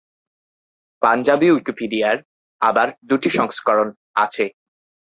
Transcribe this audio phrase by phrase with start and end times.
[1.01, 2.17] পাঞ্জাবী উইকিপিডিয়ার
[2.61, 3.87] আবার দুটি সংস্করণ
[4.15, 4.45] আছে।